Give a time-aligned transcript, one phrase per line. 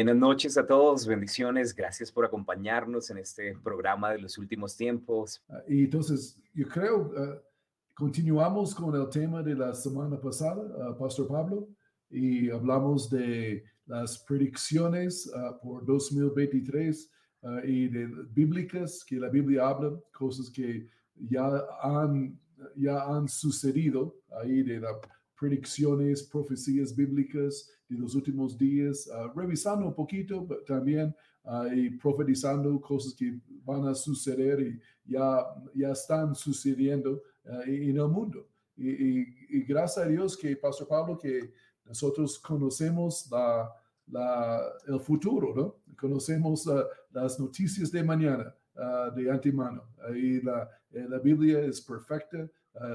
[0.00, 5.44] Buenas noches a todos, bendiciones, gracias por acompañarnos en este programa de los últimos tiempos.
[5.46, 7.38] Ah, y entonces, yo creo, uh,
[7.92, 11.68] continuamos con el tema de la semana pasada, uh, Pastor Pablo,
[12.08, 17.10] y hablamos de las predicciones uh, por 2023
[17.64, 22.40] y de bíblicas, que la Biblia habla, cosas que ya han,
[22.74, 24.96] ya han sucedido ahí de las
[25.40, 32.78] predicciones, profecías bíblicas de los últimos días, uh, revisando un poquito también uh, y profetizando
[32.78, 38.46] cosas que van a suceder y ya, ya están sucediendo uh, en el mundo.
[38.76, 41.52] Y, gracias a Dios que, Pastor Pablo, que
[41.84, 43.70] nosotros conocemos la,
[44.06, 45.94] la, el futuro, ¿no?
[45.96, 46.66] Conocemos
[47.10, 48.54] las noticias de mañana.
[49.14, 49.82] de antemano.
[50.14, 52.48] y la, eh, la Biblia es perfecta,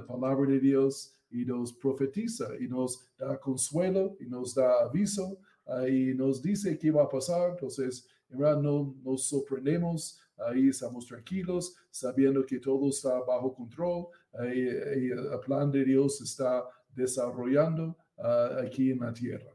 [0.07, 5.85] palabra de Dios, y nos profetiza y nos da consuelo y nos da aviso uh,
[5.85, 7.51] y nos dice qué va a pasar.
[7.51, 14.07] Entonces, en verdad no nos sorprendemos, ahí estamos tranquilos, sabiendo que todo está bajo control
[14.53, 19.54] y, el plan de Dios está desarrollando uh, aquí en la tierra.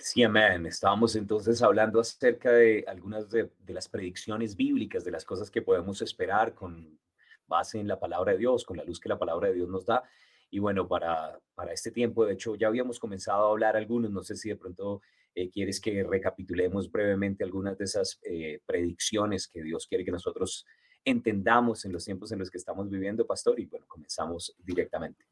[0.00, 0.64] Sí, amén.
[0.66, 6.00] Estábamos entonces hablando acerca de algunas de, las predicciones bíblicas, de las cosas que podemos
[6.02, 6.98] esperar con
[7.46, 9.86] base en la palabra de Dios, con la luz que la palabra de Dios nos
[9.86, 10.04] da.
[10.50, 14.22] Y bueno, para, para este tiempo, de hecho, ya habíamos comenzado a hablar algunos, no
[14.22, 15.02] sé si de pronto
[15.34, 20.64] eh, quieres que recapitulemos brevemente algunas de esas eh, predicciones que Dios quiere que nosotros
[21.04, 25.24] entendamos en los tiempos en los que estamos viviendo, pastor, y bueno, comenzamos directamente.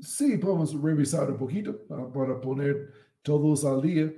[0.00, 4.12] Sí, podemos revisar un poquito para poner todos al día.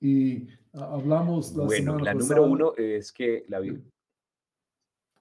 [0.00, 3.84] Y hablamos la bueno, la número uno es que la Biblia.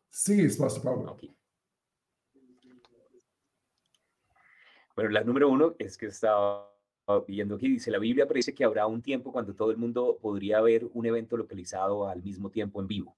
[0.09, 1.17] Sí, es Pastor Pablo.
[4.95, 6.69] Bueno, la número uno es que estaba
[7.27, 10.61] viendo aquí, dice, la Biblia parece que habrá un tiempo cuando todo el mundo podría
[10.61, 13.17] ver un evento localizado al mismo tiempo en vivo.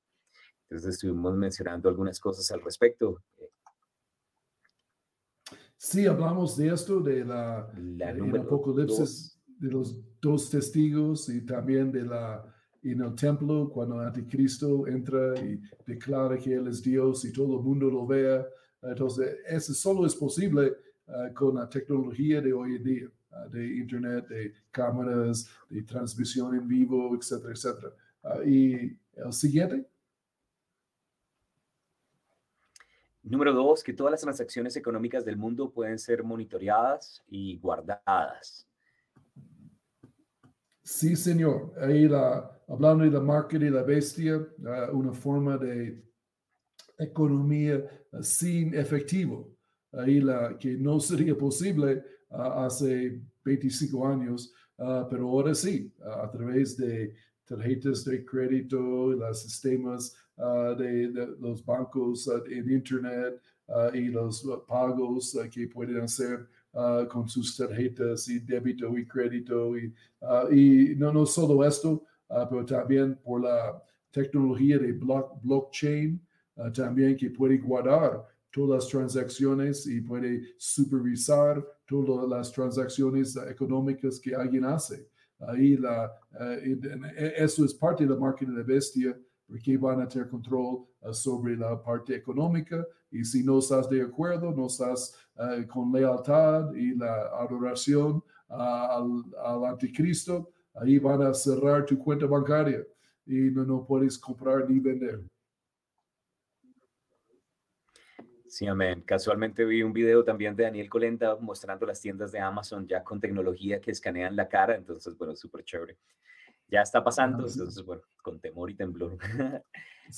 [0.69, 3.21] Entonces estuvimos mencionando algunas cosas al respecto.
[5.87, 12.03] Sí, hablamos de esto, de la, la apocalipsis, de los dos testigos y también de
[12.03, 12.43] la
[12.81, 17.59] en el templo cuando el anticristo entra y declara que él es Dios y todo
[17.59, 18.47] el mundo lo vea.
[18.81, 20.73] Entonces, eso solo es posible
[21.07, 26.55] ah, con la tecnología de hoy en día, ah, de internet, de cámaras, de transmisión
[26.55, 27.89] en vivo, etcétera, etcétera.
[28.23, 29.85] Ah, y el siguiente.
[33.27, 38.67] Número dos, que todas las transacciones económicas del mundo pueden ser monitoreadas y guardadas.
[40.83, 41.73] Sí, señor.
[41.81, 44.47] Ahí la, hablando de la marca de la bestia,
[44.93, 46.03] una forma de
[46.99, 49.57] economía uh, sin efectivo.
[49.91, 54.53] Ahí la que no sería posible uh, hace 25 años,
[55.09, 57.15] pero ahora sí, a través de
[57.45, 61.07] tarjetas de crédito, los sistemas Ah, de,
[61.39, 66.47] los bancos ah, en Internet ah, y los pagos que pueden hacer
[67.09, 69.77] con sus tarjetas y débito y crédito.
[69.77, 73.81] Y, no, no solo esto, pero también por la
[74.11, 76.19] tecnología de blockchain,
[76.73, 84.35] también que puede guardar todas las transacciones y puede supervisar todas las transacciones económicas que
[84.35, 85.07] alguien hace.
[85.39, 86.11] Ahí la,
[87.37, 89.17] eso es parte de la marca de bestia
[89.47, 94.01] porque van a tener control uh, sobre la parte económica y si no estás de
[94.01, 101.21] acuerdo, no estás uh, con lealtad y la adoración uh, al, al, anticristo, ahí van
[101.21, 102.83] a cerrar tu cuenta bancaria
[103.25, 105.21] y no, no puedes comprar ni vender.
[108.47, 109.01] Sí, amén.
[109.01, 113.19] Casualmente vi un video también de Daniel Colenda mostrando las tiendas de Amazon ya con
[113.19, 115.97] tecnología que escanean la cara, entonces, bueno, súper chévere
[116.67, 119.17] ya está pasando, entonces, bueno, con temor y temblor.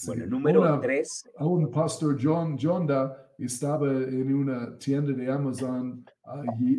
[0.05, 1.29] bueno, número tres.
[1.39, 6.05] Un pastor John Jonda estaba en una tienda de Amazon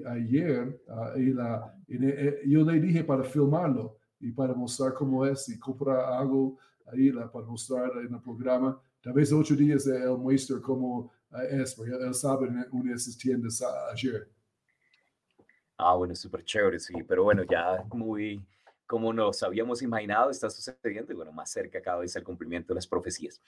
[0.07, 5.49] ayer ah, y, la, eh, yo le dije para filmarlo y para mostrar cómo es
[5.49, 8.81] y comprar algo ahí la, para mostrar en el programa.
[9.01, 12.97] Tal vez ocho días él muestra cómo ah, es, porque él sabe en una de
[12.97, 13.63] esas tiendas
[13.93, 14.29] ayer.
[15.77, 18.45] Ah, bueno, súper chévere, sí, pero bueno, ya muy
[18.89, 22.77] como nos habíamos imaginado, está sucediendo y bueno, más cerca cada vez el cumplimiento de
[22.77, 23.41] las profecías.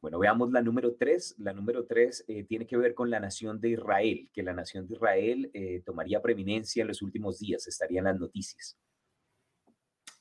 [0.00, 1.36] Bueno, veamos la número tres.
[1.38, 4.88] La número tres eh, tiene que ver con la nación de Israel, que la nación
[4.88, 8.76] de Israel eh, tomaría preeminencia en los últimos días, estaría en las noticias.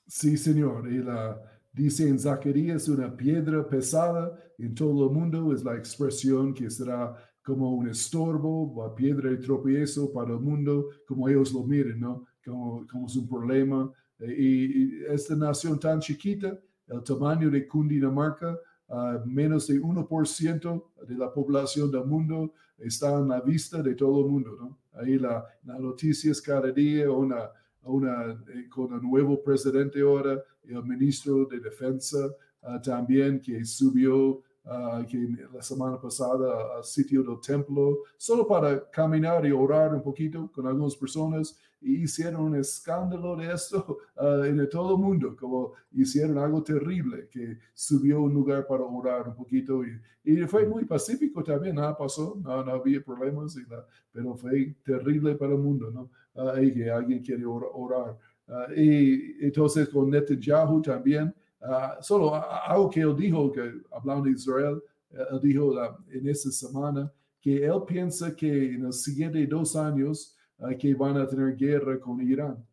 [0.06, 0.88] Sí, señor.
[0.94, 1.42] Y la,
[1.74, 7.16] dice en Zacarías, una piedra pesada en todo el mundo es la expresión que será
[7.42, 12.28] como un estorbo, una piedra de tropiezo para el mundo, como ellos lo miren, ¿no?
[12.46, 13.92] Como, como es un problema.
[14.28, 16.58] Y, esta nación tan chiquita,
[16.88, 18.58] el tamaño de Cundinamarca,
[18.88, 24.26] uh, menos de 1% de la población del mundo está en la vista de todo
[24.26, 24.80] el mundo, ¿no?
[24.94, 31.46] Ahí la, la noticia es cada día eh, con el nuevo presidente ahora, el ministro
[31.46, 32.28] de Defensa
[32.62, 35.18] uh, también que subió uh, que
[35.54, 40.68] la semana pasada al sitio del templo, solo para caminar y orar un poquito con
[40.68, 46.38] algunas personas y hicieron un escándalo de esto uh, en todo el mundo, como hicieron
[46.38, 51.44] algo terrible, que subió un lugar para orar un poquito y, y fue muy pacífico
[51.44, 55.90] también, nada pasó, no, no había problemas, y la, pero fue terrible para el mundo,
[55.90, 56.10] ¿no?
[56.34, 58.18] Uh, y que alguien quiere orar.
[58.48, 64.32] Uh, y entonces con Netanyahu también, uh, solo algo que él dijo, que hablando de
[64.32, 64.82] Israel,
[65.12, 65.74] él dijo
[66.10, 67.12] en esta semana
[67.42, 70.38] que él piensa que en los siguientes dos años
[70.80, 72.64] que van a tener guerra con Irán.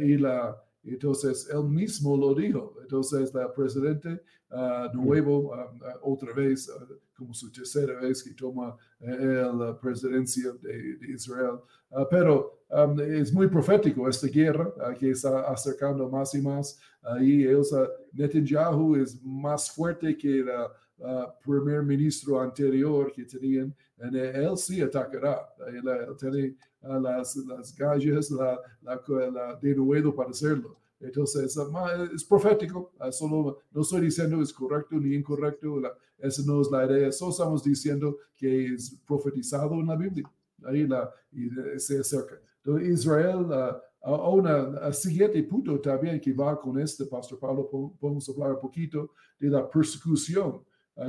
[0.00, 2.74] y la, entonces, él mismo lo dijo.
[2.80, 4.22] Entonces, la presidente
[4.94, 5.52] nuevo,
[6.02, 6.70] otra vez,
[7.16, 11.60] como su tercera vez que toma la presidencia de, Israel.
[12.10, 12.62] pero
[12.98, 16.80] es muy profético esta guerra que está acercando más y más.
[17.02, 20.46] Ahí Elsa Netanyahu es más fuerte que el
[21.44, 23.74] primer ministro anterior que tenían.
[23.98, 25.48] él sí atacará.
[25.68, 25.82] Él,
[26.18, 30.78] tiene las, las gallas la, la, de nuevo para hacerlo.
[31.00, 31.56] Entonces,
[32.14, 35.80] es profético, solo no estoy diciendo es correcto ni incorrecto,
[36.18, 40.30] esa no es la idea, solo estamos diciendo que es profetizado en la Biblia,
[40.62, 41.48] ahí la, y
[41.78, 42.38] se acerca.
[42.62, 43.46] Entonces, Israel,
[44.04, 47.68] uh, una siguiente punto también que va con este, Pastor Pablo,
[47.98, 50.62] podemos hablar un poquito de la persecución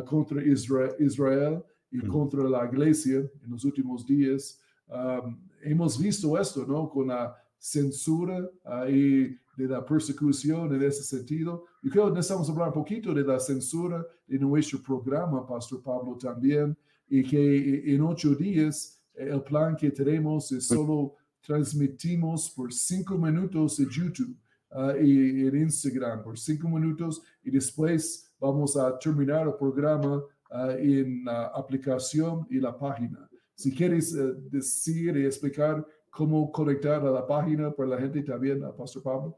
[0.05, 4.59] contra Israel, Israel y contra la iglesia en los últimos días.
[4.87, 6.89] Um, hemos visto esto, ¿no?
[6.89, 8.49] Con la censura
[8.89, 11.65] y de la persecución en ese sentido.
[11.83, 16.17] Yo creo que necesitamos hablar un poquito de la censura de nuestro programa, Pastor Pablo,
[16.17, 16.75] también,
[17.07, 23.79] y que en ocho días el plan que tenemos es solo transmitimos por cinco minutos
[23.79, 24.37] en YouTube
[24.71, 30.69] uh, y en Instagram por cinco minutos y después vamos a terminar el programa uh,
[30.77, 33.29] en la aplicación y la página.
[33.55, 38.61] Si quieres uh, decir y explicar cómo conectar a la página para la gente también,
[38.77, 39.37] Pastor Pablo.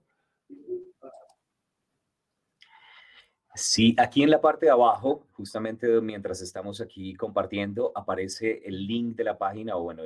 [3.55, 9.15] Sí, aquí en la parte de abajo, justamente mientras estamos aquí compartiendo, aparece el link
[9.15, 10.01] de la página o bueno,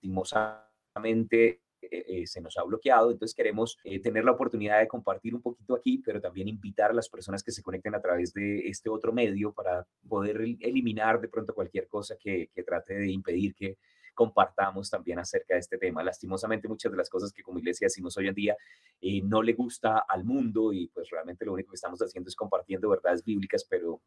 [0.00, 5.34] Lastimosamente eh, eh, se nos ha bloqueado, entonces queremos eh, tener la oportunidad de compartir
[5.34, 8.68] un poquito aquí, pero también invitar a las personas que se conecten a través de
[8.68, 13.54] este otro medio para poder eliminar de pronto cualquier cosa que, que trate de impedir
[13.54, 13.76] que
[14.18, 16.02] compartamos también acerca de este tema.
[16.02, 18.56] Lastimosamente muchas de las cosas que como iglesia decimos hoy en día
[19.00, 22.34] eh, no le gusta al mundo y pues realmente lo único que estamos haciendo es
[22.34, 24.00] compartiendo verdades bíblicas, pero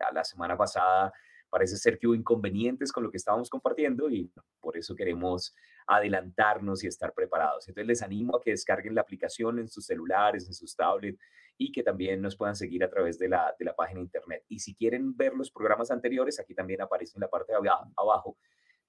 [0.00, 1.12] a la semana pasada
[1.50, 4.30] parece ser que hubo inconvenientes con lo que estábamos compartiendo y
[4.60, 5.54] por eso queremos
[5.86, 7.68] adelantarnos y estar preparados.
[7.68, 11.18] Entonces les animo a que descarguen la aplicación en sus celulares, en sus tablets
[11.58, 14.44] y que también nos puedan seguir a través de la, de la página internet.
[14.48, 18.38] Y si quieren ver los programas anteriores, aquí también aparece en la parte de abajo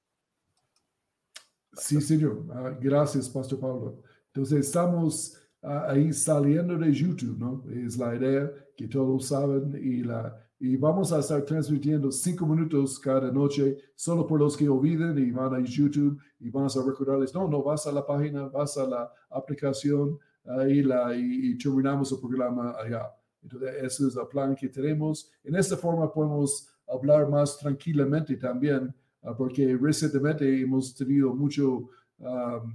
[1.75, 2.47] Sí, señor.
[2.53, 4.03] Ah, gracias, Pastor Pablo.
[4.33, 7.65] Entonces, estamos ah, ahí saliendo de YouTube, ¿no?
[7.71, 12.99] Es la idea que todos saben y, la, y vamos a estar transmitiendo cinco minutos
[12.99, 17.35] cada noche, solo por los que olviden y van a YouTube y vamos a recordarles,
[17.35, 22.21] no, no, vas a la página, vas a la aplicación ahí la, y, terminamos el
[22.21, 23.11] programa allá.
[23.43, 25.31] Entonces, ese es el plan que tenemos.
[25.43, 31.89] En esta forma podemos hablar más tranquilamente también, ah, porque recientemente hemos tenido mucho,
[32.21, 32.73] um,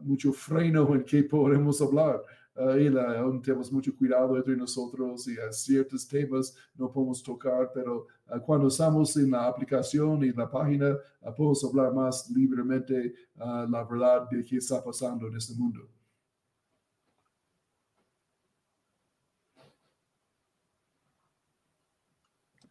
[0.00, 2.22] mucho freno en que podemos hablar.
[2.54, 7.70] Uh, y la, tenemos mucho cuidado entre nosotros y a ciertos temas no podemos tocar,
[7.72, 12.28] pero ah, cuando estamos en la aplicación y en la página, ah, podemos hablar más
[12.30, 15.88] libremente ah, la verdad de qué está pasando en este mundo.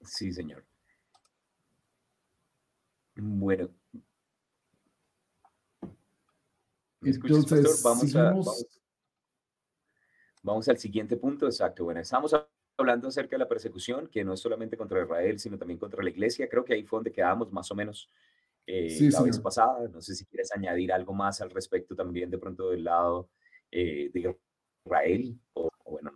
[0.06, 0.64] Sí, señor.
[3.16, 3.70] Bueno,
[7.04, 8.34] entonces, Vamos, a,
[10.44, 11.84] vamos, al siguiente punto, exacto.
[11.84, 12.36] Bueno, estamos
[12.78, 16.10] hablando acerca de la persecución, que no es solamente contra Israel, sino también contra la
[16.10, 16.48] iglesia.
[16.48, 18.10] Creo que ahí fue donde quedamos más o menos
[18.68, 19.88] eh, la vez pasada.
[19.88, 23.30] No sé si quieres añadir algo más al respecto también de pronto del lado
[23.72, 24.36] eh, de
[24.86, 26.12] Israel o, bueno.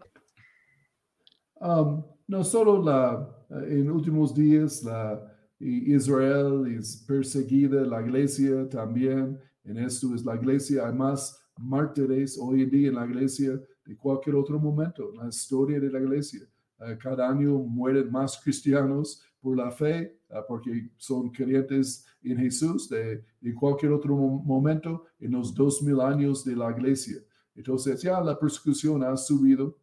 [1.58, 9.78] Um, no solo la, en últimos días la Israel es perseguida, la iglesia también, en
[9.78, 14.36] esto es la iglesia, hay más mártires hoy en día en la iglesia de cualquier
[14.36, 16.42] otro momento en la historia de la iglesia.
[16.80, 22.90] Eh, cada año mueren más cristianos por la fe, eh, porque son creyentes en Jesús
[22.90, 27.18] de, en cualquier otro momento en los dos mil años de la iglesia.
[27.56, 29.78] Entonces ya la persecución ha subido.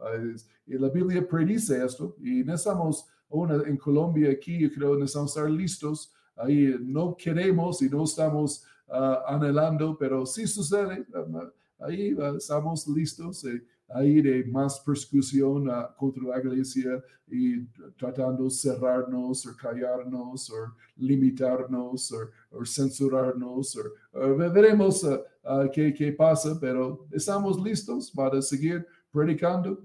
[0.67, 3.07] y la Biblia predice esto y necesitamos,
[3.67, 6.13] en Colombia aquí, yo creo, necesitamos estar listos.
[6.37, 8.65] Ahí no queremos y no estamos
[9.27, 11.07] anhelando, pero sí sucede.
[11.79, 13.45] ahí estamos listos.
[13.45, 13.63] Eh,
[13.95, 17.65] ahí de más persecución uh, contra la iglesia y
[17.99, 23.77] tratando de cerrarnos o callarnos o limitarnos o, censurarnos.
[24.13, 29.81] O, veremos uh, uh, qué, qué, pasa, pero estamos listos para seguir predicando.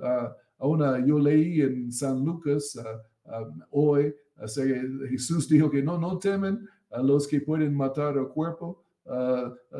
[0.59, 2.77] una, yo leí en San Lucas
[3.25, 4.15] um, hoy,
[5.09, 8.83] Jesús dijo que no, no temen a los que pueden matar el cuerpo,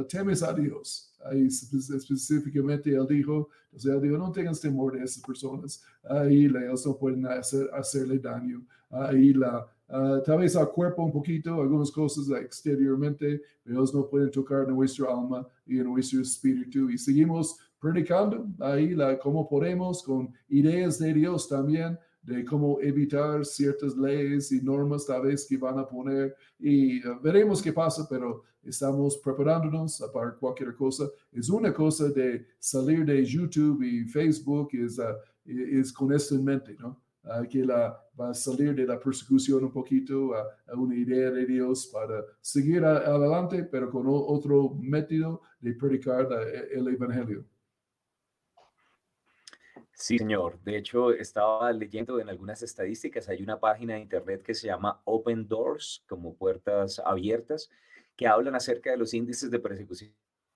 [0.07, 1.13] temes a Dios.
[1.25, 6.85] Ahí específicamente él dijo, sea, él dijo, no tengas temor de esas personas, ahí ellos
[6.85, 11.91] no pueden hacer, hacerle daño, ahí la, uh, tal vez al cuerpo un poquito, algunas
[11.91, 18.47] cosas exteriormente, pero ellos no pueden tocar nuestra alma y nuestro espíritu, y seguimos predicando
[18.59, 24.61] ahí la, cómo podemos con ideas de Dios también, de cómo evitar ciertas leyes y
[24.61, 26.35] normas tal vez que van a poner.
[26.59, 31.09] Y uh, veremos qué pasa, pero estamos preparándonos para cualquier cosa.
[31.31, 36.43] Es una cosa de salir de YouTube y Facebook, es, uh, es con esto en
[36.43, 37.01] mente, ¿no?
[37.23, 41.45] Uh, que la, va a salir de la persecución un poquito a, una idea de
[41.45, 46.27] Dios para seguir adelante, pero con otro método de predicar
[46.71, 47.45] el Evangelio.
[49.99, 50.59] Sí, señor.
[50.63, 55.01] De hecho, estaba leyendo en algunas estadísticas, hay una página de internet que se llama
[55.05, 57.71] Open Doors, como puertas abiertas,
[58.17, 60.11] que hablan acerca de los índices de persecución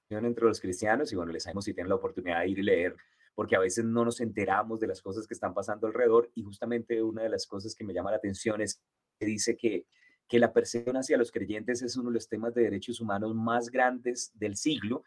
[0.09, 2.95] entre los cristianos y bueno, les sabemos si tienen la oportunidad de ir y leer,
[3.33, 7.01] porque a veces no nos enteramos de las cosas que están pasando alrededor y justamente
[7.01, 8.81] una de las cosas que me llama la atención es
[9.17, 9.85] que dice que,
[10.27, 13.69] que la persecución hacia los creyentes es uno de los temas de derechos humanos más
[13.69, 15.03] grandes del siglo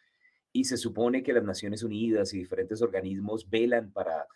[0.53, 4.27] y se supone que las Naciones Unidas y diferentes organismos velan para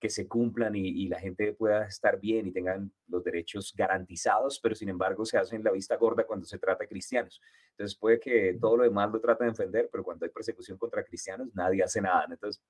[0.00, 4.74] que se cumplan y, la gente pueda estar bien y tengan los derechos garantizados, pero
[4.74, 7.40] sin embargo se hacen la vista gorda cuando se trata de cristianos.
[7.70, 11.04] Entonces puede que todo lo demás lo trate de defender, pero cuando hay persecución contra
[11.04, 12.26] cristianos nadie hace nada.
[12.30, 12.62] Entonces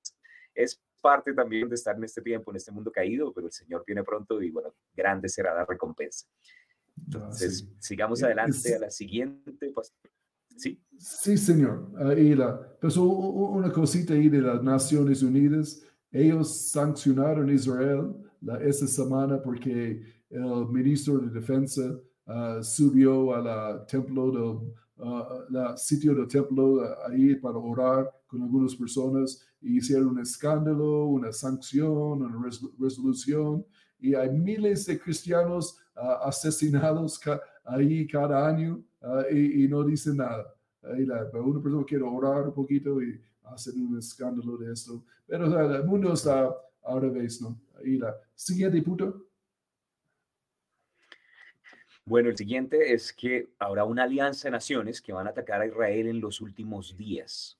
[0.55, 3.83] es parte también de estar en este tiempo, en este mundo caído, pero el Señor
[3.85, 6.27] viene pronto y bueno, grande será la recompensa.
[6.27, 9.71] Ah, Entonces, sigamos adelante a la siguiente.
[10.57, 10.81] Sí.
[10.97, 11.91] Sí, señor.
[11.97, 15.81] Ahí la, pues una cosita ahí de las Naciones Unidas.
[16.11, 23.85] Ellos sancionaron Israel la, esta semana porque el ministro de Defensa ah, subió a la
[23.85, 30.07] templo del uh, la sitio del templo ahí para orar con algunas personas y hicieron
[30.07, 32.49] un escándalo, una sanción, una
[32.79, 33.65] resolución
[33.99, 35.77] y hay miles de cristianos
[36.23, 37.19] asesinados
[37.65, 40.53] ahí cada año Ah, y, no dice nada.
[40.83, 43.21] Ahí la, una persona quiere orar un poquito y
[43.53, 45.03] hacer un escándalo de esto.
[45.25, 46.49] Pero el mundo está
[46.83, 47.59] al revés, ¿no?
[47.77, 49.25] Ahí la siguiente punto.
[52.05, 55.67] Bueno, el siguiente es que habrá una alianza de naciones que van a atacar a
[55.67, 57.59] Israel en los últimos días.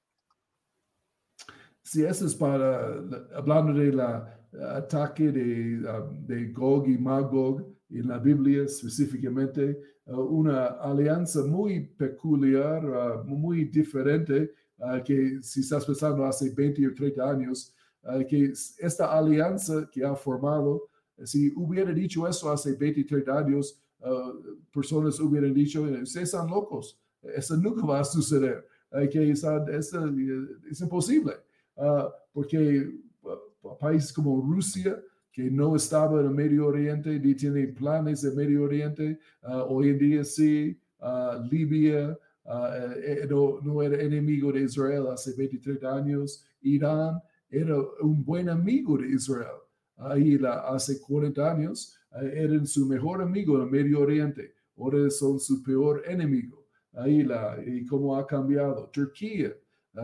[1.83, 2.95] Sí, eso es para,
[3.35, 10.65] hablando del ataque de, ah, de Gog y Magog en la Biblia específicamente, uh, una
[10.65, 14.53] alianza muy peculiar, uh, muy diferente,
[15.05, 17.73] que si estás pensando hace 20 o 30 años,
[18.27, 20.89] que esta alianza que ha formado,
[21.23, 23.81] si hubiera dicho eso hace 20 o 30 años,
[24.73, 28.65] personas hubieran dicho, ustedes están locos, eso nunca va a suceder,
[29.11, 31.33] que es, es imposible,
[32.31, 32.89] porque
[33.79, 38.63] países como Rusia, que no estaba en el Medio Oriente ni tiene planes de Medio
[38.63, 39.19] Oriente.
[39.67, 40.79] Hoy en día sí,
[41.49, 42.17] Libia
[42.49, 46.43] uh, no, era enemigo de Israel hace 23 años.
[46.61, 49.59] Irán era un buen amigo de Israel.
[49.97, 51.97] Ahí hace 40 años,
[52.33, 56.65] eran su mejor amigo en Medio Oriente, ahora son su peor enemigo.
[56.93, 58.89] Ahí la, y cómo ha cambiado.
[58.93, 59.53] Turquía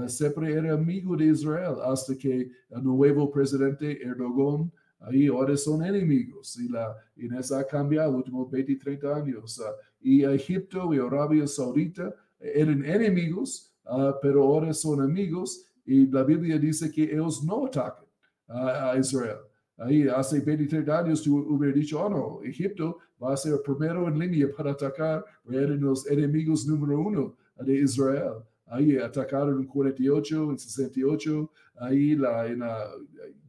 [0.08, 6.58] siempre era amigo de Israel hasta que el nuevo presidente Erdogan ahí ahora son enemigos
[6.58, 9.62] y, la, y eso ha cambiado los últimos 20, 30 años.
[10.02, 12.14] y Egipto y Arabia Saudita
[12.54, 13.74] eran enemigos,
[14.22, 18.06] pero ahora son amigos y la Biblia dice que ellos no atacan
[18.48, 19.38] a Israel.
[19.78, 24.08] Ahí hace 23 años tú hubieras dicho, oh no, Egipto va a ser el primero
[24.08, 28.36] en línea para atacar, eran los enemigos número uno de Israel.
[28.68, 32.92] Ahí atacaron en 48, en 68, ahí la, en la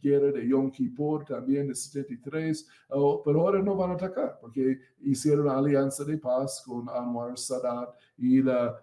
[0.00, 5.48] guerra de Yom Kippur también en 73, pero ahora no van a atacar porque hicieron
[5.48, 8.76] alianza de paz con Anwar Sadat y la,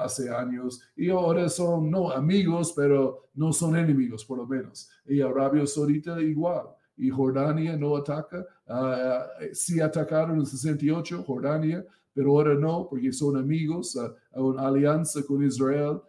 [0.00, 4.88] hace años y ahora son no amigos, pero no son enemigos por lo menos.
[5.06, 6.66] Y Arabia Saudita igual
[7.00, 8.44] y Jordania no ataca.
[8.66, 15.22] Uh, sí atacaron en 68 Jordania, pero ahora no, porque son amigos, a, una alianza
[15.26, 16.00] con Israel,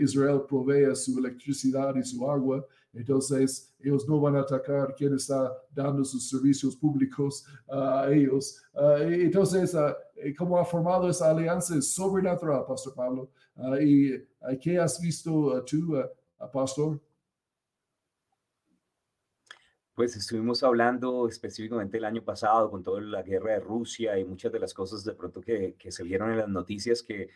[0.00, 5.52] Israel provee su electricidad y su agua, entonces ellos no van a atacar quien está
[5.74, 8.62] dando sus servicios públicos a ellos.
[9.00, 9.76] entonces,
[10.38, 11.76] ¿cómo ha formado esa alianza?
[11.76, 13.30] Es sobrenatural, Pastor Pablo.
[13.80, 14.12] ¿Y
[14.60, 15.96] qué has visto tú,
[16.52, 17.00] Pastor?
[19.94, 24.50] Pues estuvimos hablando específicamente el año pasado con toda la guerra de Rusia y muchas
[24.50, 27.30] de las cosas de pronto que, se vieron en las noticias que,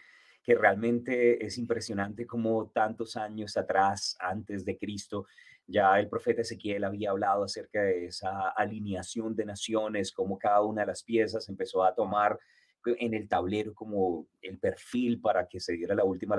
[0.49, 5.27] que realmente es impresionante como tantos años atrás, antes de Cristo,
[5.67, 10.81] ya el profeta Ezequiel había hablado acerca de esa alineación de naciones, como cada una
[10.81, 12.39] de las piezas empezó a tomar
[12.87, 16.35] en el tablero como el perfil para que se diera la última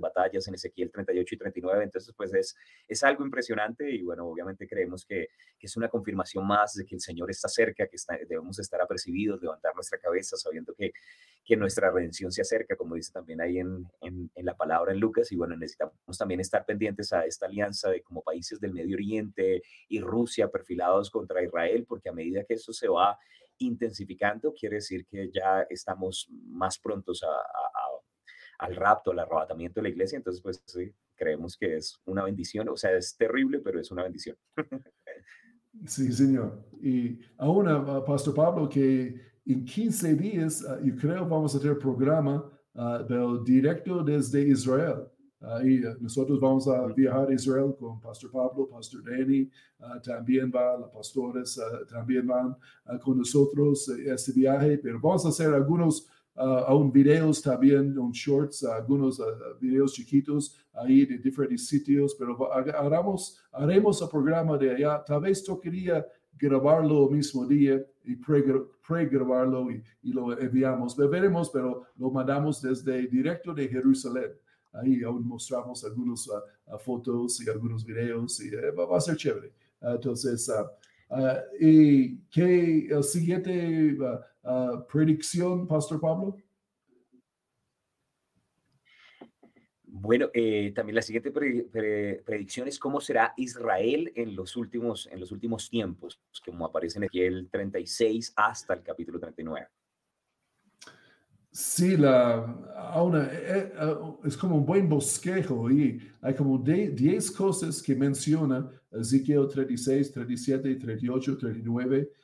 [0.00, 1.84] batallas en Ezequiel 38 y 39.
[1.84, 2.56] Entonces, pues es,
[2.88, 5.28] es algo impresionante y bueno, obviamente creemos que,
[5.58, 7.96] que, es una confirmación más de que el Señor está cerca, que
[8.28, 10.92] debemos estar apercibidos, levantar nuestra cabeza sabiendo que,
[11.44, 15.00] que nuestra redención se acerca, como dice también ahí en, en, en, la palabra en
[15.00, 15.30] Lucas.
[15.32, 19.62] Y bueno, necesitamos también estar pendientes a esta alianza de como países del Medio Oriente
[19.88, 23.18] y Rusia perfilados contra Israel, porque a medida que esto se va
[23.58, 27.92] intensificando, quiere decir que ya estamos más prontos a, a
[28.62, 30.16] al rapto, al arrebatamiento de la iglesia.
[30.16, 32.68] Entonces, pues sí, creemos que es una bendición.
[32.68, 34.36] O sea, es terrible, pero es una bendición.
[35.86, 36.62] Sí, señor.
[36.82, 41.78] Y aún, uh, Pastor Pablo, que en 15 días, uh, yo creo, vamos a tener
[41.78, 42.44] programa
[42.74, 45.08] uh, del directo desde Israel.
[45.64, 49.50] y nosotros vamos a viajar a Israel con Pastor Pablo, Pastor Danny,
[50.04, 51.58] también va, las pastores
[51.90, 52.54] también van
[53.02, 58.64] con nosotros este viaje, pero vamos a hacer algunos uh, aún videos también, un shorts,
[58.64, 59.24] algunos uh,
[59.60, 65.04] videos chiquitos ahí de diferentes sitios, pero haremos, haremos el programa de allá.
[65.04, 66.06] Tal vez tocaría
[66.38, 70.96] grabarlo el mismo día y pre-grabarlo y, y, lo enviamos.
[70.96, 74.32] Veremos, pero lo mandamos desde directo de Jerusalén.
[74.72, 79.52] Ahí aún mostramos algunas uh, fotos y algunos videos y eh, va, a ser chévere.
[79.82, 80.50] entonces,
[81.60, 83.94] ¿y qué el siguiente
[84.44, 86.36] uh, predicción, Pastor Pablo?
[89.94, 95.30] Bueno, eh, también la siguiente predicción es cómo será Israel en los últimos, en los
[95.32, 99.68] últimos tiempos, como aparece en el 36 hasta el capítulo 39.
[101.50, 102.46] Sí, la,
[102.96, 108.70] una, eh, eh, es como un buen bosquejo y hay como 10 cosas que menciona
[108.90, 112.21] Ezequiel 36, 37, 38, 39 uh,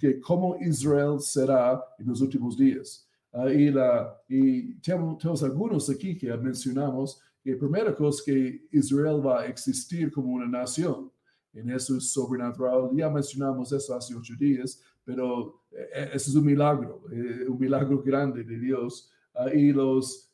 [0.00, 3.08] que cómo Israel será en los últimos días.
[3.32, 9.40] Uh, y, la, y tenemos, algunos aquí que mencionamos que primera cosa que Israel va
[9.40, 11.10] a existir como una nación.
[11.52, 12.90] En eso es sobrenatural.
[12.94, 18.02] Ya mencionamos eso hace ocho días, pero eh, eso es un milagro, eh, un milagro
[18.02, 19.10] grande de Dios.
[19.34, 20.24] Uh, y los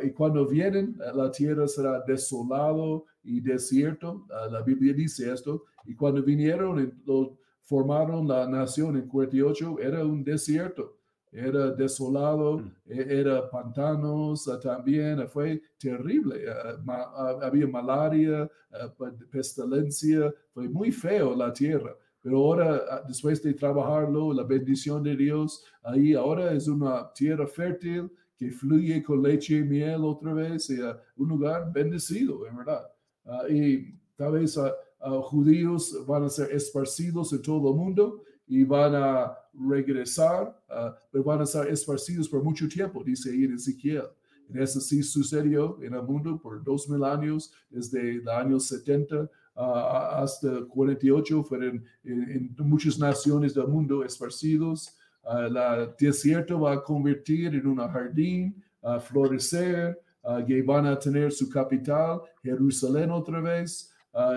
[0.00, 4.24] y cuando vienen, la tierra será desolado y desierto.
[4.48, 5.64] la Biblia dice esto.
[5.84, 7.30] Y cuando vinieron, los,
[7.66, 10.96] formaron la nación en 48 era un desierto,
[11.32, 12.72] era desolado, mm.
[12.86, 18.48] e, era pantanos ah, también, fue terrible, ah, ah, había malaria,
[19.30, 21.94] pestilencia, fue muy feo la tierra.
[22.20, 28.10] Pero ahora, después de trabajarlo, la bendición de Dios, ahí ahora es una tierra fértil
[28.36, 30.78] que fluye con leche y miel otra vez, y,
[31.16, 32.90] un lugar bendecido, en verdad.
[33.48, 34.58] y tal vez
[35.00, 41.24] judíos van a ser esparcidos en todo el mundo y van a regresar, uh, pero
[41.24, 44.04] van a ser esparcidos por mucho tiempo, dice ahí en Ezequiel.
[44.48, 49.28] Y eso sí sucedió en el mundo por dos mil años, desde el año 70
[49.56, 54.94] hasta 48 fueron en, muchas naciones del mundo esparcidos.
[55.24, 59.98] el desierto va a convertir en un jardín, a florecer,
[60.46, 63.92] que van a tener su capital, Jerusalén otra vez,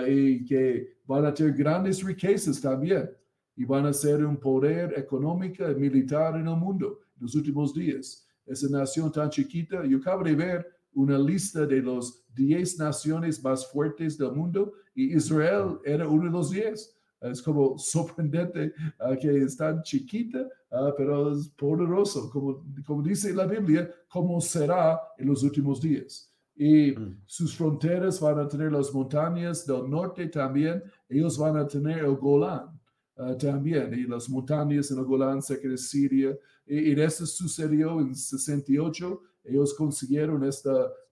[0.08, 3.10] y que van a tener grandes riquezas también
[3.56, 7.74] y van a ser un poder económico y militar en el mundo en los últimos
[7.74, 8.26] días.
[8.46, 13.70] Esa nación tan chiquita, yo acabo de ver una lista de los 10 naciones más
[13.72, 16.96] fuertes del mundo y Israel era uno de los 10.
[17.22, 23.34] Es como sorprendente ah, que es tan chiquita, ah, pero es poderoso, como, como dice
[23.34, 26.29] la Biblia, como será en los últimos días.
[26.60, 27.22] Y mm.
[27.26, 32.15] sus fronteras van a tener las montañas del norte también, ellos van a tener el
[32.17, 32.78] Golán.
[33.15, 36.38] Ah, también, y las montañas en el Golán cerca de Siria.
[36.65, 39.22] Y, y, eso sucedió en 68.
[39.45, 40.69] Ellos consiguieron este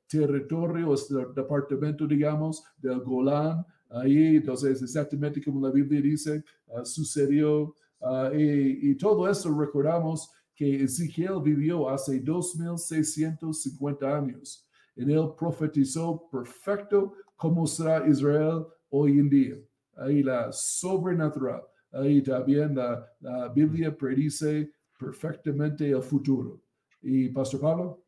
[0.07, 3.65] territorio, este departamento, digamos, del Golán.
[3.89, 6.43] Ahí, entonces, exactamente como la Biblia dice,
[6.75, 7.73] ah, sucedió.
[7.99, 14.66] Uh, y, y, todo eso recordamos que Ezequiel vivió hace 2650 años.
[14.97, 19.55] En él profetizó perfecto cómo será Israel hoy en día.
[19.95, 21.61] Ahí la sobrenatural.
[21.91, 26.61] Ahí también la, la Biblia predice perfectamente el futuro.
[27.01, 28.03] ¿Y Pastor Pablo?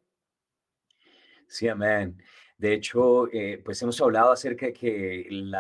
[1.47, 2.17] Sí, amén.
[2.59, 5.55] De hecho, eh, pues hemos hablado acerca de que el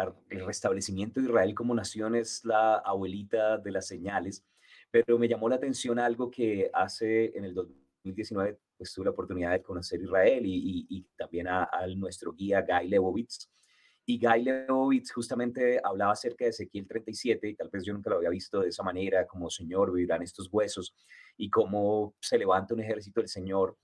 [0.45, 4.45] restablecimiento de Israel como nación es la abuelita de las señales,
[4.91, 9.51] pero me llamó la atención algo que hace en el 2019, pues tuve la oportunidad
[9.51, 13.51] de conocer Israel y, y, también a, nuestro guía Guy Lebovitz.
[14.05, 18.15] Y Guy Leovitz justamente hablaba acerca de Ezequiel 37, y tal vez yo nunca lo
[18.15, 20.95] había visto de esa manera, como Señor, vivirán estos huesos,
[21.35, 23.77] y cómo se levanta un ejército del Señor.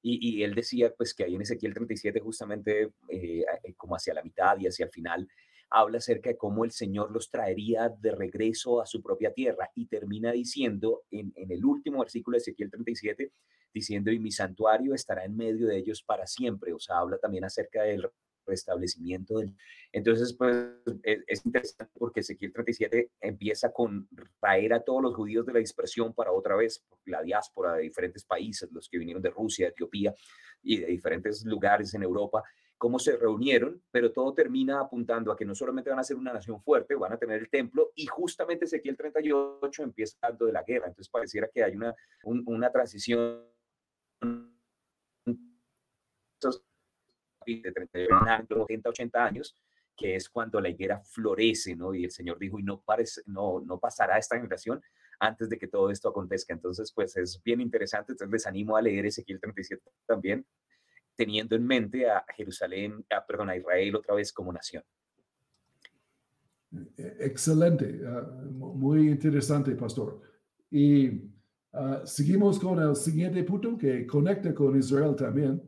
[0.00, 4.22] Y, él decía pues que ahí en Ezequiel 37 justamente eh, eh, como hacia la
[4.22, 5.28] mitad y hacia el final
[5.68, 9.86] habla acerca de cómo el Señor los traería de regreso a su propia tierra y
[9.86, 13.32] termina diciendo en, en el último versículo de Ezequiel 37,
[13.76, 16.72] diciendo, y mi santuario estará en medio de ellos para siempre.
[16.72, 18.08] O sea, habla también acerca del
[18.46, 19.38] restablecimiento.
[19.38, 19.54] Del...
[19.92, 20.56] Entonces, pues
[21.02, 24.08] es, interesante porque Ezequiel 37 empieza con
[24.40, 28.24] traer a todos los judíos de la dispersión para otra vez la diáspora de diferentes
[28.24, 30.14] países, los que vinieron de Rusia, Etiopía
[30.62, 32.42] y de diferentes lugares en Europa,
[32.78, 36.32] cómo se reunieron, pero todo termina apuntando a que no solamente van a ser una
[36.32, 40.62] nación fuerte, van a tener el templo y justamente Ezequiel 38 empieza hablando de la
[40.62, 40.86] guerra.
[40.88, 43.42] Entonces pareciera que hay una, una transición
[47.46, 49.56] de 30, 80 años,
[49.96, 51.94] que es cuando la higuera florece, ¿no?
[51.94, 54.82] Y el Señor dijo, y no, parece, no, no pasará esta generación
[55.18, 56.52] antes de que todo esto acontezca.
[56.52, 58.12] Entonces, pues es bien interesante.
[58.12, 60.46] Entonces, les animo a leer Ezequiel 37 también,
[61.14, 64.82] teniendo en mente a Jerusalén, perdón, a Israel otra vez como nación.
[66.98, 70.20] Excelente, ah, muy interesante, pastor.
[70.70, 71.35] Y
[71.76, 75.62] ah, seguimos con el siguiente punto que conecta con Israel también.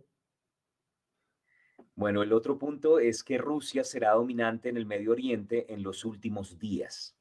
[1.95, 6.05] Bueno, el otro punto es que Rusia será dominante en el Medio Oriente en los
[6.05, 7.17] últimos días.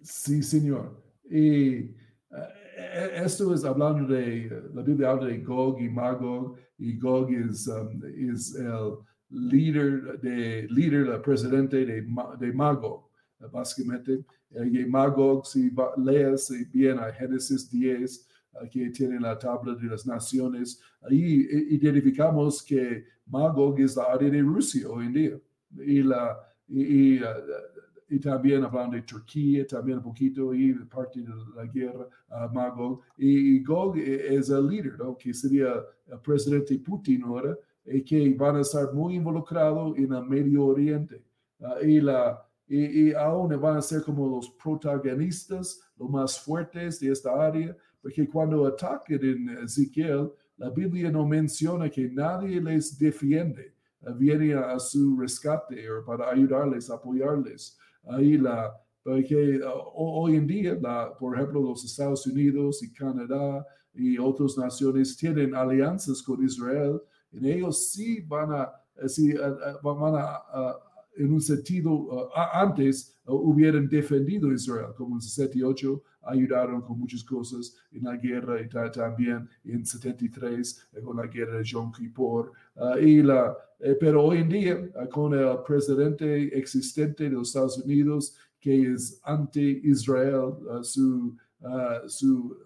[0.00, 1.02] Sí, señor.
[1.28, 7.30] Y eh, esto es hablando de, la Biblia habla de Gog y Magog, y Gog
[7.32, 12.06] es, um, es el líder, de, líder, el presidente de,
[12.38, 13.08] de Magog,
[13.50, 14.24] básicamente.
[14.54, 18.28] Y Magog, si lees bien a Génesis 10,
[18.70, 24.42] que tiene la tabla de las naciones, ahí identificamos que Magog es la área de
[24.42, 25.40] Rusia hoy en día.
[25.78, 26.38] Y, la,
[26.68, 27.26] y, uh,
[28.08, 33.00] y, también hablando de Turquía, también un poquito, y parte de la guerra, uh, Magog.
[33.16, 35.16] Y, Gog e, es el líder, ¿no?
[35.16, 40.24] que sería el presidente Putin ahora, y que van a estar muy involucrados en el
[40.24, 41.22] Medio Oriente.
[41.58, 47.00] Uh, y, la, y, y aún van a ser como los protagonistas, los más fuertes
[47.00, 52.98] de esta área porque cuando atacan en Ezequiel, la Biblia no menciona que nadie les
[52.98, 53.74] defiende,
[54.16, 57.78] viene a su rescate o para ayudarles, apoyarles.
[58.04, 59.60] Ahí la, porque
[59.94, 65.54] hoy en día, la, por ejemplo, los Estados Unidos y Canadá y otras naciones tienen
[65.54, 68.72] alianzas con Israel, y ellos sí van a,
[69.06, 69.32] sí,
[69.82, 70.82] van a
[71.16, 77.24] en un sentido, uh, antes uh, hubieran defendido Israel, como en 68 ayudaron con muchas
[77.24, 82.52] cosas en la guerra y también en 73 eh, con la guerra de Yom Kippur.
[82.76, 87.78] Uh, y la, eh, pero hoy en día, con el presidente existente de los Estados
[87.78, 91.36] Unidos, que es anti-Israel, su,
[92.06, 92.56] su,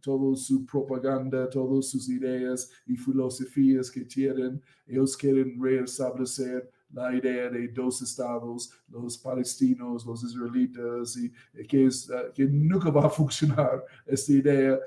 [0.00, 7.50] toda su propaganda, todas sus ideas y filosofías que tienen, ellos quieren reestablecer la idea
[7.50, 11.32] de dos estados, los palestinos, los israelitas, y
[11.66, 14.78] que, es, que nunca va a funcionar esta idea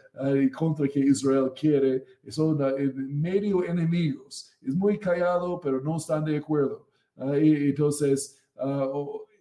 [0.57, 2.03] contra que Israel quiere.
[2.29, 2.57] Son
[2.95, 4.51] medio enemigos.
[4.61, 6.87] Es muy callado, pero no están de acuerdo.
[7.17, 8.39] entonces,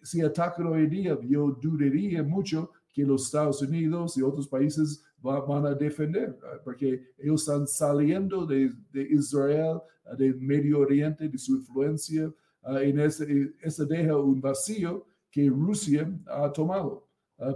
[0.02, 5.66] si atacan hoy día, yo dudaría mucho que los Estados Unidos y otros países van
[5.66, 8.72] a defender, porque ellos están saliendo de,
[9.10, 9.80] Israel,
[10.16, 12.32] del Medio Oriente, de su influencia,
[12.66, 17.06] en ese, ese deja un vacío que Rusia ha tomado.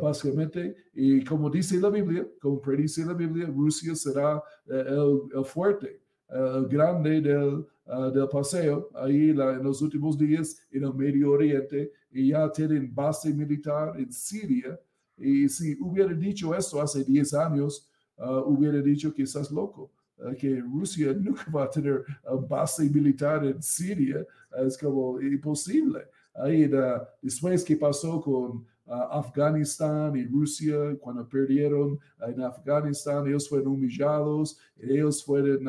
[0.02, 4.84] básicamente, y como dice la Biblia, como predice la Biblia, Rusia será eh,
[5.34, 7.66] el, fuerte, el grande del,
[8.12, 13.32] del paseo ahí en los últimos días en el Medio Oriente y ya tienen base
[13.32, 14.78] militar en Siria
[15.20, 20.34] y si hubiera dicho eso hace 10 años, uh, hubiera dicho que estás loco, uh,
[20.34, 22.02] que Rusia nunca va a tener
[22.48, 24.26] base militar en Siria,
[24.58, 26.00] es como imposible.
[26.34, 26.70] Ahí,
[27.20, 34.58] después que pasó con uh, Afganistán y Rusia, cuando perdieron en Afganistán, ellos fueron humillados,
[34.78, 35.68] ellos fueron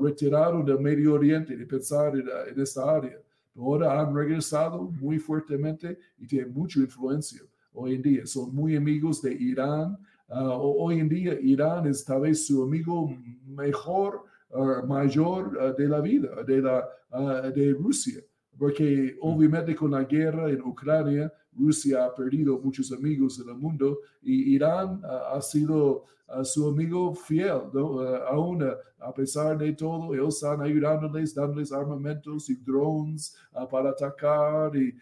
[0.00, 3.18] retirados del Medio Oriente de pensar en, en esta área.
[3.56, 8.26] Ahora han regresado muy fuertemente y tienen mucha influencia hoy en día.
[8.26, 9.98] Son muy amigos de Irán.
[10.28, 13.12] Ah, hoy en día Irán es tal vez su amigo
[13.46, 18.20] mejor, uh, mayor uh, de la vida, de, la, uh, de Rusia.
[18.58, 24.00] Porque obviamente con la guerra en Ucrania, Rusia ha perdido muchos amigos en el mundo
[24.22, 26.04] y Irán ha sido
[26.44, 28.00] su amigo fiel, ¿no?
[28.00, 28.62] aún
[29.00, 33.34] a pesar de todo, ellos están ayudándoles, dándoles armamentos y drones
[33.70, 34.94] para atacar y,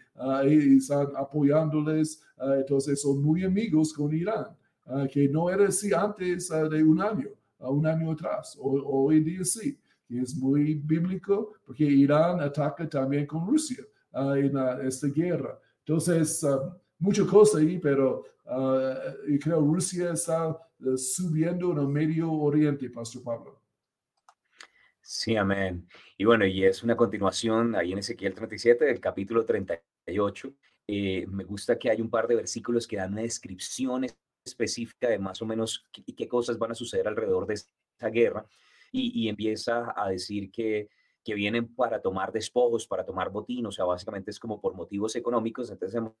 [0.47, 2.23] y, están apoyándoles.
[2.57, 4.47] entonces son muy amigos con Irán,
[5.11, 7.29] que no era así antes de un año,
[7.59, 13.25] un año atrás, hoy en día sí, que es muy bíblico porque Irán ataca también
[13.25, 15.59] con Rusia en esta guerra.
[15.85, 20.57] Entonces, uh, mucha cosa ahí, pero uh, creo Rusia está
[20.95, 23.61] subiendo en el Medio Oriente, Pastor Pablo.
[25.01, 25.87] Sí, amén.
[26.17, 30.53] Y bueno, y es una continuación ahí en Ezequiel 37 del capítulo 38.
[30.87, 34.05] Eh, me gusta que hay un par de versículos que dan una descripción
[34.43, 38.45] específica de más o menos qué, qué cosas van a suceder alrededor de esta guerra.
[38.91, 40.89] Y, y empieza a decir que
[41.23, 45.15] que vienen para tomar despojos, para tomar botín, o sea, básicamente es como por motivos
[45.15, 45.69] económicos.
[45.69, 46.15] Entonces hemos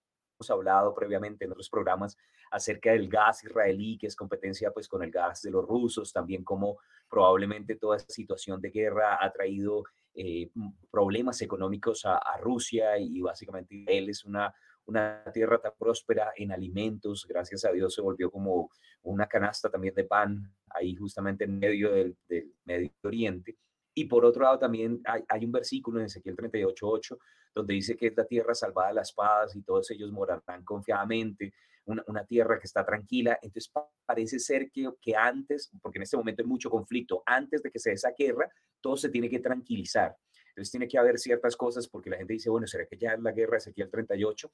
[0.49, 2.17] hablado previamente en otros programas
[2.51, 6.43] acerca del gas israelí, que es competencia pues con el gas de los rusos, también
[6.43, 6.79] como
[7.09, 10.51] probablemente toda esta situación de guerra ha traído eh,
[10.91, 14.53] problemas económicos a, Rusia y básicamente él es una,
[14.89, 18.69] una tierra tan próspera en alimentos, gracias a Dios se volvió como
[19.03, 22.17] una canasta también de pan ahí justamente en medio del,
[22.65, 23.57] Medio Oriente.
[23.93, 27.17] Y por otro lado también hay, un versículo en Ezequiel 38.8
[27.53, 31.53] donde dice que es la tierra salvada de las espadas y todos ellos morarán confiadamente,
[31.85, 33.39] una, tierra que está tranquila.
[33.41, 33.71] Entonces
[34.05, 37.79] parece ser que, que antes, porque en este momento hay mucho conflicto, antes de que
[37.79, 38.47] se dé esa guerra,
[38.79, 40.15] todo se tiene que tranquilizar.
[40.59, 43.21] Entonces tiene que haber ciertas cosas porque la gente dice, bueno, ¿será que ya es
[43.21, 44.51] la guerra de Ezequiel 38?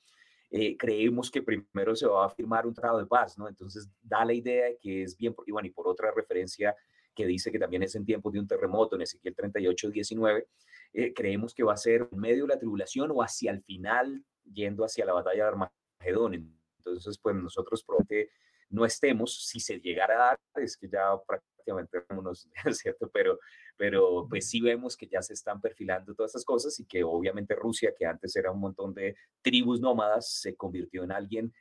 [0.52, 3.50] Eh, creemos que primero se va a firmar un tratado de paz, ¿no?
[3.50, 6.76] Entonces da la idea de que es bien, y bueno, y por otra referencia
[7.16, 10.48] que dice que también es en tiempos de un terremoto, en Ezequiel 38, 19,
[10.94, 14.24] eh, creemos que va a ser en medio de la tribulación o hacia el final,
[14.44, 16.56] yendo hacia la batalla de Armagedón.
[16.78, 18.32] Entonces, pues nosotros probablemente
[18.70, 23.10] no estemos, si se llegara a dar, es que ya prácticamente vámonos, ¿cierto?
[23.12, 23.40] Pero,
[23.78, 27.56] pero pues sí vemos que ya se están perfilando todas estas cosas y que obviamente
[27.56, 31.54] Rusia, que antes era un montón de tribus nómadas, se convirtió en alguien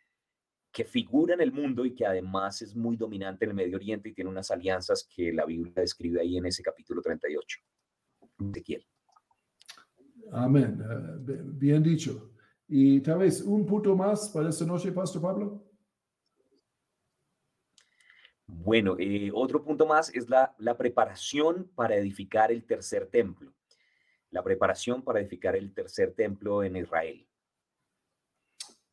[0.71, 4.09] que figura en el mundo y que además es muy dominante en el Medio Oriente
[4.09, 7.59] y tiene unas alianzas que la Biblia describe ahí en ese capítulo 38.
[8.51, 8.85] Ezequiel.
[10.33, 10.83] Amén.
[10.83, 12.33] Eh, bien dicho.
[12.67, 15.65] Y tal vez un punto más para esta noche, Pastor Pablo.
[18.65, 23.53] Bueno, eh, otro punto más es la, la preparación para edificar el tercer templo.
[24.31, 27.27] La preparación para edificar el tercer templo en Israel.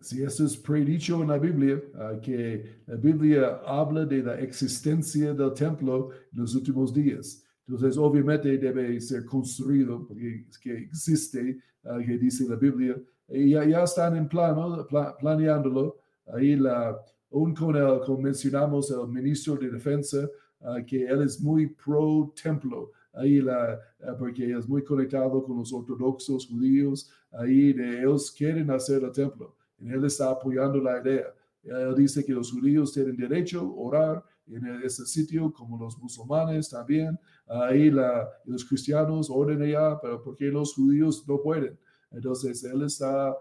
[0.01, 5.34] Si eso es predicho en la Biblia, uh, que la Biblia habla de la existencia
[5.34, 7.45] del templo en los últimos días.
[7.65, 13.51] Entonces, obviamente debe ser construido porque es que existe, uh, que dice la Biblia, y
[13.51, 14.86] ya están en plano,
[15.19, 15.99] planeándolo.
[16.25, 16.99] Ahí la,
[17.32, 20.30] aún con el, como mencionamos, el ministro de Defensa,
[20.62, 22.91] uh, que él es muy pro templo.
[23.13, 23.80] Ahí la,
[24.17, 29.56] porque es muy conectado con los ortodoxos judíos, ahí de, ellos quieren hacer el templo
[29.89, 31.34] él está apoyando la idea.
[31.63, 36.70] Él dice que los judíos tienen derecho a orar en ese sitio, como los musulmanes
[36.70, 37.20] también.
[37.48, 41.78] Ahí la, los cristianos orden allá, pero porque los judíos no pueden.
[42.12, 43.36] Entonces, él está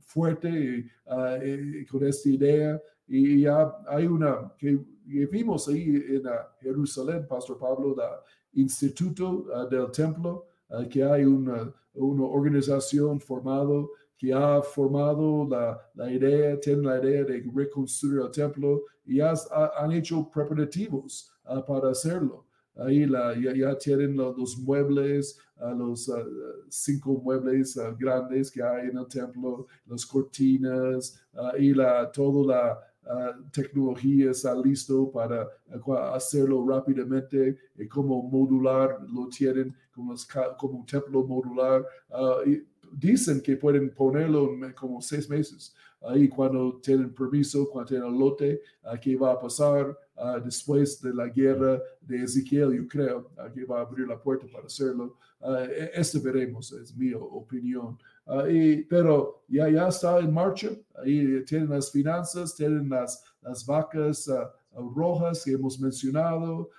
[0.00, 0.90] fuerte
[1.90, 6.22] con esta idea y ya hay una que vimos ahí en
[6.60, 7.96] Jerusalén, Pastor Pablo,
[8.52, 10.46] el Instituto del Templo,
[10.90, 13.86] que hay una, una organización formada
[14.18, 19.48] que ha formado la, la, idea, tiene la idea de reconstruir el templo y has,
[19.52, 21.32] han hecho preparativos
[21.66, 22.47] para hacerlo.
[22.78, 26.14] Ahí la, ya, tienen los, muebles, uh, los uh,
[26.68, 31.20] cinco muebles grandes que hay en el templo, las cortinas
[31.58, 32.80] y la, toda la,
[33.50, 35.48] tecnología está listo para
[36.12, 40.14] hacerlo rápidamente y como modular lo tienen como,
[40.62, 41.86] un templo modular.
[42.46, 42.62] y,
[42.92, 45.74] dicen que pueden ponerlo en como seis meses.
[46.00, 51.28] Ahí cuando tienen permiso, cuando tienen lote, aquí va a pasar uh, después de la
[51.28, 55.16] guerra de Ezequiel, yo creo, aquí va a abrir la puerta para hacerlo.
[55.40, 57.98] Uh, este veremos, es mi opinión.
[58.26, 60.70] Uh, pero ya, ya está en marcha,
[61.02, 64.28] ahí tienen las finanzas, tienen las, las vacas
[64.94, 66.70] rojas que hemos mencionado,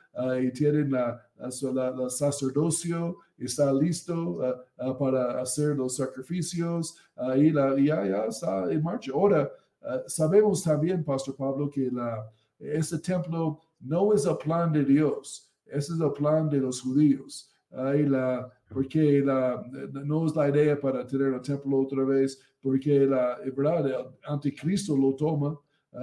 [0.41, 6.97] y tienen la, la, sacerdocio, está listo ah, ah, para hacer los sacrificios,
[7.37, 9.11] y la, ya, ya está en marcha.
[9.13, 9.49] Ahora,
[9.81, 15.49] ah, sabemos también, Pastor Pablo, que la, este templo no es el plan de Dios,
[15.65, 17.49] ese es el plan de los judíos.
[17.71, 19.63] Ahí la, porque la,
[20.03, 24.97] no es la idea para tener el templo otra vez, porque la verdad, el anticristo
[24.97, 25.57] lo toma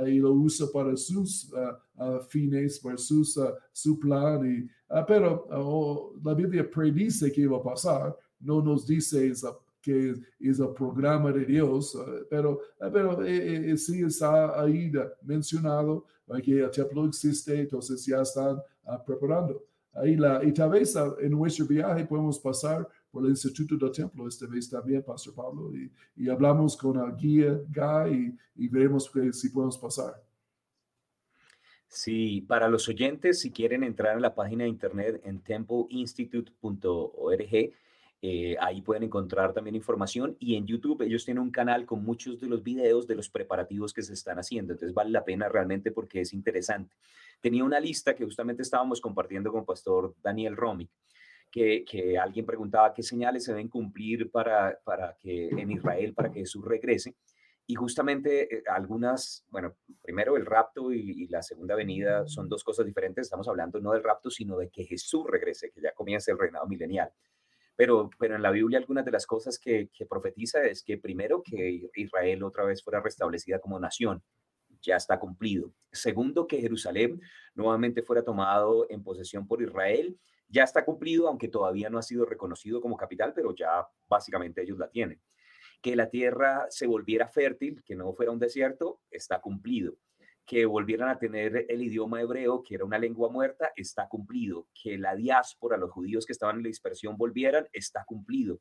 [0.06, 1.50] y lo usa para sus
[2.28, 3.38] fines, para sus,
[3.72, 4.44] su plan.
[4.44, 4.68] Y,
[5.06, 9.32] pero oh, la Biblia predice que va a pasar, no nos dice
[9.80, 11.96] que es el programa de Dios,
[12.28, 12.60] pero,
[12.92, 14.92] pero eh, eh, sí está ahí
[15.22, 16.04] mencionado
[16.42, 18.60] que el templo existe, entonces ya están
[19.06, 19.64] preparando.
[19.92, 24.28] Ahí la, y tal vez en nuestro viaje podemos pasar por el Instituto del Templo
[24.28, 29.32] esta vez también, Pastor Pablo, y, y hablamos con el guía Guy y, veremos que,
[29.32, 30.22] si podemos pasar.
[31.88, 37.72] Sí, para los oyentes, si quieren entrar a la página de internet en templeinstitute.org,
[38.28, 42.40] eh, ahí pueden encontrar también información y en YouTube ellos tienen un canal con muchos
[42.40, 44.72] de los videos de los preparativos que se están haciendo.
[44.72, 46.96] Entonces vale la pena realmente porque es interesante.
[47.40, 50.90] Tenía una lista que justamente estábamos compartiendo con Pastor Daniel Romic
[51.52, 56.40] que, alguien preguntaba qué señales se deben cumplir para, para que en Israel, para que
[56.40, 57.14] Jesús regrese.
[57.68, 62.86] Y justamente eh, algunas, bueno, primero el rapto y, la segunda venida son dos cosas
[62.86, 63.26] diferentes.
[63.26, 66.66] Estamos hablando no del rapto, sino de que Jesús regrese, que ya comience el reinado
[66.66, 67.10] milenial.
[67.76, 71.90] Pero, pero en la Biblia algunas de las cosas que, profetiza es que primero que
[71.94, 74.22] Israel otra vez fuera restablecida como nación,
[74.80, 75.72] ya está cumplido.
[75.92, 77.20] Segundo, que Jerusalén
[77.54, 82.24] nuevamente fuera tomado en posesión por Israel ya está cumplido, aunque todavía no ha sido
[82.24, 85.20] reconocido como capital, pero ya básicamente ellos la tienen.
[85.82, 89.96] Que la tierra se volviera fértil, que no fuera un desierto, está cumplido.
[90.46, 94.68] Que volvieran a tener el idioma hebreo, que era una lengua muerta, está cumplido.
[94.80, 98.60] Que la diáspora, los judíos que estaban en la dispersión volvieran, está cumplido.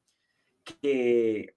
[0.81, 1.53] Que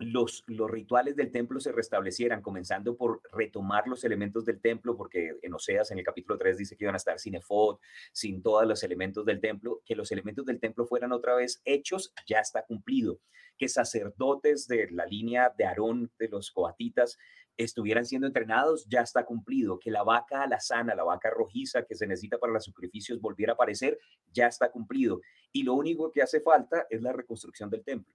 [0.00, 5.36] los, los rituales del templo se restablecieran, comenzando por retomar los elementos del templo, porque
[5.42, 7.78] en Oseas, en el capítulo 3, dice que iban a estar sin efod,
[8.12, 12.14] sin todos los elementos del templo, que los elementos del templo fueran otra vez hechos,
[12.26, 13.20] ya está cumplido.
[13.58, 17.18] Que sacerdotes de la línea de Aarón, de los coatitas,
[17.64, 19.78] estuvieran siendo entrenados, ya está cumplido.
[19.78, 23.54] Que la vaca sana, la vaca rojiza que se necesita para los sacrificios volviera a
[23.54, 23.98] aparecer,
[24.32, 25.20] ya está cumplido.
[25.52, 28.14] Y lo único que hace falta es la reconstrucción del templo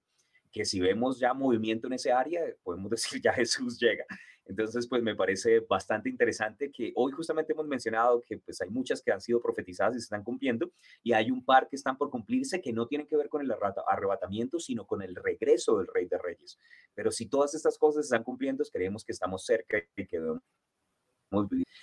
[0.55, 4.05] que si vemos ya movimiento en ese área, podemos decir ya Jesús llega.
[4.47, 9.01] Entonces, pues me parece bastante interesante que hoy justamente hemos mencionado que pues hay muchas
[9.01, 10.71] que han sido profetizadas y se están cumpliendo
[11.03, 13.51] y hay un par que están por cumplirse que no tienen que ver con el
[13.87, 16.59] arrebatamiento, sino con el regreso del Rey de Reyes.
[16.93, 20.19] Pero si todas estas cosas están cumpliendo, creemos que estamos cerca y que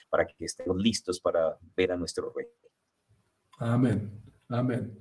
[0.09, 2.47] para que estemos listos para ver a nuestro Rey.
[3.59, 4.99] Amén, amén.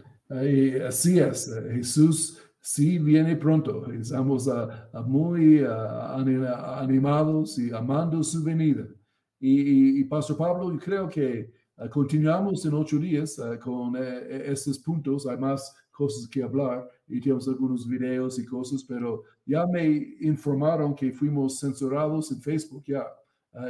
[0.86, 3.92] así es, Jesús sí viene pronto.
[3.92, 4.50] Estamos
[5.06, 8.88] muy animados y amando su venida.
[9.44, 14.78] Y, Pastor Pablo, creo que ah, continuamos en ocho días ah, con eh, eh, estos
[14.78, 15.26] puntos.
[15.26, 19.84] Hay más cosas que hablar y tenemos algunos videos y cosas, pero ya me
[20.22, 23.06] informaron que fuimos censurados en Facebook ya,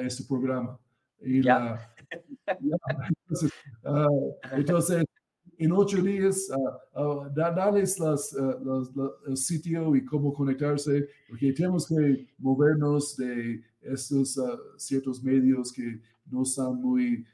[0.01, 0.77] este programa.
[1.21, 1.89] Y ya.
[3.85, 4.07] Ah,
[4.51, 5.05] entonces,
[5.63, 6.49] en ocho días,
[6.95, 8.35] uh, darles las,
[9.27, 14.39] el sitio y cómo conectarse, porque tenemos que movernos de estos
[14.77, 17.25] ciertos medios que no son muy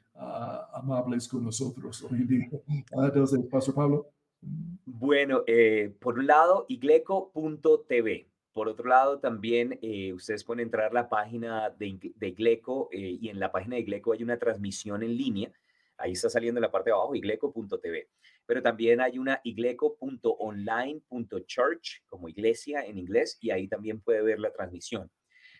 [0.72, 2.48] amables con nosotros hoy en día.
[2.92, 4.10] Entonces, Pastor Pablo.
[4.84, 8.28] Bueno, eh, por un lado, igleco.tv.
[8.52, 13.18] Por otro lado, también eh, ustedes pueden entrar a la página de, de Igleco eh,
[13.20, 15.52] y en la página de Igleco hay una transmisión en línea.
[15.98, 18.08] Ahí está saliendo en la parte de abajo, igleco.tv.
[18.46, 24.52] Pero también hay una igleco.online.church, como iglesia en inglés, y ahí también puede ver la
[24.52, 25.10] transmisión.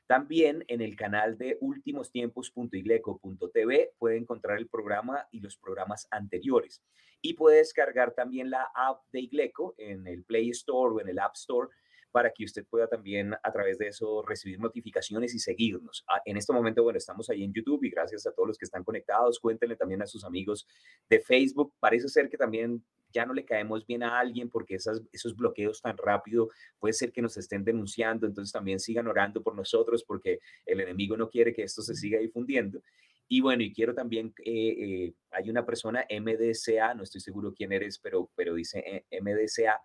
[0.07, 6.83] También en el canal de últimostiempos.igleco.tv puede encontrar el programa y los programas anteriores.
[7.21, 11.19] Y puede descargar también la app de Igleco en el Play Store o en el
[11.19, 11.69] App Store
[12.11, 16.05] para que usted pueda también a través de eso recibir notificaciones y seguirnos.
[16.09, 18.65] Ah, en este momento, bueno, estamos ahí en YouTube y gracias a todos los que
[18.65, 19.39] están conectados.
[19.39, 20.67] Cuéntenle también a sus amigos
[21.09, 21.75] de Facebook.
[21.81, 22.83] Parece ser que también
[23.13, 27.13] ya no le caemos bien a alguien porque esas, esos bloqueos tan rápido puede ser
[27.13, 31.55] que nos estén denunciando, entonces también sigan orando por nosotros porque el enemigo no quiere
[31.55, 32.83] que esto se siga difundiendo.
[33.31, 37.73] Y bueno, y quiero también, eh, eh, hay una persona, MDCA, no estoy seguro quién
[37.73, 39.81] eres, pero, pero dice eh, MDCA,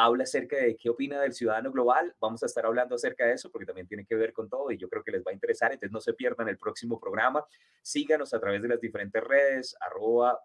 [0.00, 2.14] habla acerca de qué opina del ciudadano global.
[2.20, 4.78] Vamos a estar hablando acerca de eso porque también tiene que ver con todo y
[4.78, 5.72] yo creo que les va a interesar.
[5.72, 7.44] Entonces no se pierdan el próximo programa.
[7.82, 10.38] Síganos a través de las diferentes redes, arroba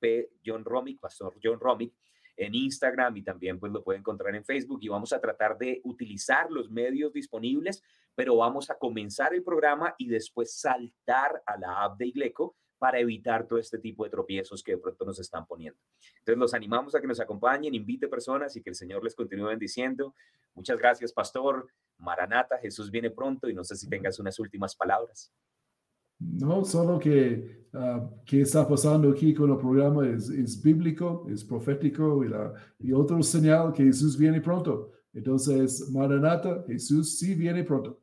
[0.00, 0.30] P.
[0.44, 1.94] John Romick, Pastor John Romick,
[2.36, 5.80] en Instagram y también pues lo pueden encontrar en Facebook y vamos a tratar de
[5.84, 7.84] utilizar los medios disponibles,
[8.16, 12.98] pero vamos a comenzar el programa y después saltar a la app de Igleco para
[12.98, 15.78] evitar todo este tipo de tropiezos que de pronto nos están poniendo.
[16.18, 19.48] Entonces los animamos a que nos acompañen, invite personas y que el Señor les continúe
[19.48, 20.14] bendiciendo.
[20.54, 21.68] Muchas gracias, pastor.
[21.98, 25.32] Maranata, Jesús viene pronto y no sé si tengas unas últimas palabras.
[26.18, 31.44] No, solo que uh, que está pasando aquí con el programa es, es bíblico, es
[31.44, 34.92] profético y, la, y otro señal que Jesús viene pronto.
[35.12, 38.00] Entonces, Maranata, Jesús sí viene pronto.